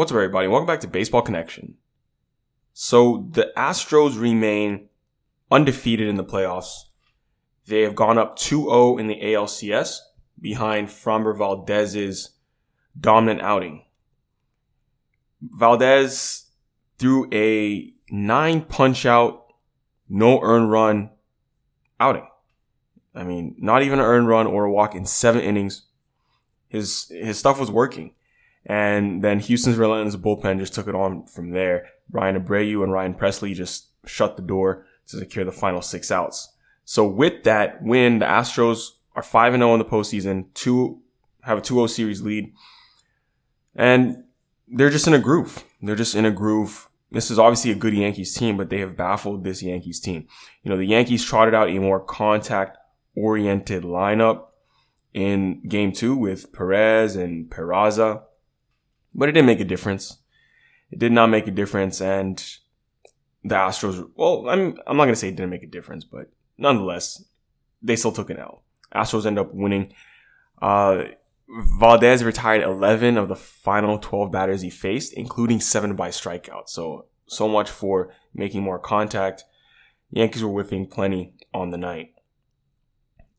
[0.00, 0.48] What's up, everybody?
[0.48, 1.74] Welcome back to Baseball Connection.
[2.72, 4.88] So the Astros remain
[5.50, 6.84] undefeated in the playoffs.
[7.66, 9.98] They have gone up 2-0 in the ALCS
[10.40, 12.30] behind Framber Valdez's
[12.98, 13.84] dominant outing.
[15.42, 16.46] Valdez
[16.96, 19.52] threw a nine punch out,
[20.08, 21.10] no earn run
[22.00, 22.26] outing.
[23.14, 25.82] I mean, not even an earned run or a walk in seven innings.
[26.68, 28.14] His his stuff was working.
[28.66, 31.88] And then Houston's relentless bullpen just took it on from there.
[32.08, 36.52] Bryan Abreu and Ryan Pressly just shut the door to secure the final six outs.
[36.84, 41.00] So with that win, the Astros are 5 0 in the postseason, two,
[41.42, 42.52] have a 2 0 series lead.
[43.74, 44.24] And
[44.68, 45.64] they're just in a groove.
[45.82, 46.88] They're just in a groove.
[47.12, 50.28] This is obviously a good Yankees team, but they have baffled this Yankees team.
[50.62, 52.78] You know, the Yankees trotted out a more contact
[53.16, 54.46] oriented lineup
[55.12, 58.22] in game two with Perez and Peraza,
[59.14, 60.18] but it didn't make a difference.
[60.90, 62.00] It did not make a difference.
[62.00, 62.38] And
[63.44, 67.24] the Astros, well, I'm, I'm not to say it didn't make a difference, but nonetheless,
[67.82, 68.62] they still took an L.
[68.94, 69.92] Astros end up winning.
[70.60, 71.04] Uh,
[71.48, 76.68] Valdez retired 11 of the final 12 batters he faced, including seven by strikeout.
[76.68, 79.44] So, so much for making more contact.
[80.10, 82.14] Yankees were whiffing plenty on the night.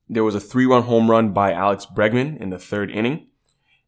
[0.09, 3.28] There was a three run home run by Alex Bregman in the third inning.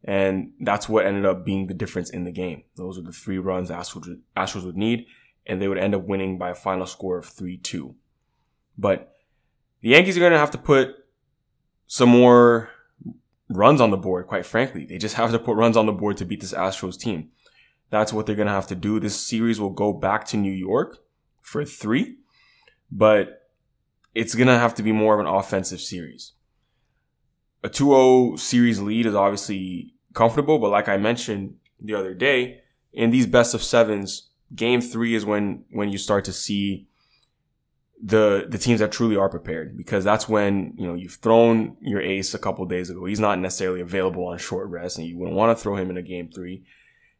[0.03, 2.63] And that's what ended up being the difference in the game.
[2.75, 5.05] Those are the three runs Astros, Astros would need,
[5.45, 7.95] and they would end up winning by a final score of 3 2.
[8.77, 9.15] But
[9.81, 10.95] the Yankees are going to have to put
[11.87, 12.69] some more
[13.49, 14.85] runs on the board, quite frankly.
[14.85, 17.29] They just have to put runs on the board to beat this Astros team.
[17.89, 18.99] That's what they're going to have to do.
[18.99, 20.97] This series will go back to New York
[21.41, 22.17] for three,
[22.91, 23.49] but
[24.15, 26.33] it's going to have to be more of an offensive series.
[27.63, 33.09] A 2-0 series lead is obviously comfortable, but like I mentioned the other day, in
[33.09, 36.87] these best of sevens, game three is when, when you start to see
[38.05, 42.01] the the teams that truly are prepared because that's when you know you've thrown your
[42.01, 43.05] ace a couple days ago.
[43.05, 45.95] He's not necessarily available on short rest, and you wouldn't want to throw him in
[45.95, 46.65] a game three.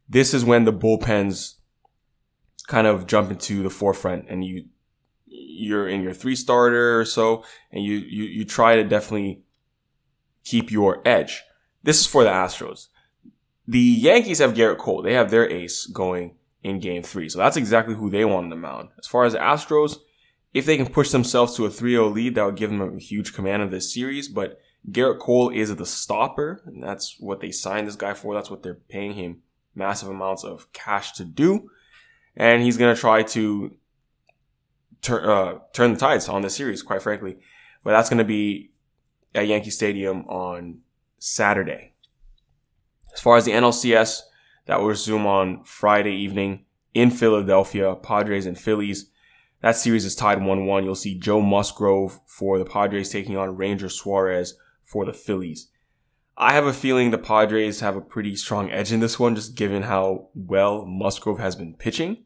[0.08, 1.54] This is when the bullpens
[2.66, 4.66] kind of jump into the forefront, and you
[5.26, 9.42] you're in your three starter or so, and you you you try to definitely
[10.44, 11.42] keep your edge.
[11.84, 12.88] This is for the Astros.
[13.68, 15.02] The Yankees have Gerrit Cole.
[15.02, 17.28] They have their ace going in game three.
[17.28, 18.88] So that's exactly who they want on the mound.
[18.98, 19.98] As far as the Astros,
[20.54, 23.34] if they can push themselves to a 3-0 lead, that would give them a huge
[23.34, 24.28] command of this series.
[24.28, 24.58] But
[24.90, 28.34] Gerrit Cole is the stopper, and that's what they signed this guy for.
[28.34, 29.42] That's what they're paying him
[29.74, 31.70] massive amounts of cash to do.
[32.36, 33.76] And he's going to try to
[35.02, 37.36] turn uh, turn the tides on the series, quite frankly.
[37.82, 38.70] But that's going to be
[39.34, 40.80] at Yankee Stadium on
[41.26, 41.94] Saturday.
[43.14, 44.20] As far as the NLCS,
[44.66, 49.10] that will resume on Friday evening in Philadelphia, Padres and Phillies.
[49.62, 50.84] That series is tied 1-1.
[50.84, 55.68] You'll see Joe Musgrove for the Padres taking on Ranger Suarez for the Phillies.
[56.36, 59.54] I have a feeling the Padres have a pretty strong edge in this one, just
[59.54, 62.24] given how well Musgrove has been pitching.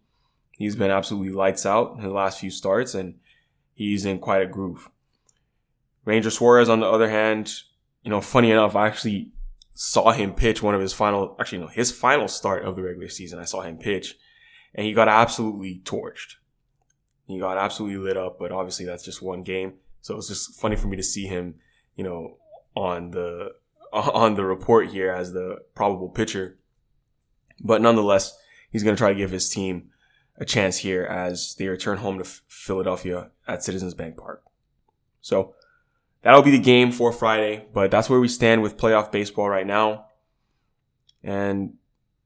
[0.56, 3.14] He's been absolutely lights out in the last few starts, and
[3.75, 4.91] he's in quite a groove.
[6.04, 7.62] Ranger Suarez, on the other hand,
[8.08, 9.32] you know, funny enough, I actually
[9.74, 13.10] saw him pitch one of his final, actually, no, his final start of the regular
[13.10, 13.38] season.
[13.38, 14.16] I saw him pitch,
[14.74, 16.36] and he got absolutely torched.
[17.26, 19.74] He got absolutely lit up, but obviously that's just one game.
[20.00, 21.56] So it's just funny for me to see him,
[21.96, 22.38] you know,
[22.74, 23.50] on the
[23.92, 26.56] on the report here as the probable pitcher.
[27.60, 28.34] But nonetheless,
[28.70, 29.90] he's going to try to give his team
[30.38, 34.44] a chance here as they return home to Philadelphia at Citizens Bank Park.
[35.20, 35.54] So
[36.22, 39.66] that'll be the game for Friday, but that's where we stand with playoff baseball right
[39.66, 40.06] now.
[41.22, 41.74] And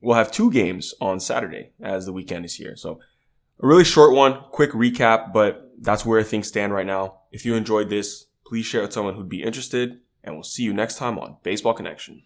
[0.00, 2.76] we'll have two games on Saturday as the weekend is here.
[2.76, 3.00] So
[3.60, 7.20] a really short one, quick recap, but that's where things stand right now.
[7.30, 10.74] If you enjoyed this, please share with someone who'd be interested, and we'll see you
[10.74, 12.22] next time on Baseball Connection.